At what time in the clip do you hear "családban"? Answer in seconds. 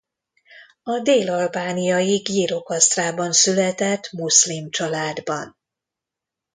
4.69-5.57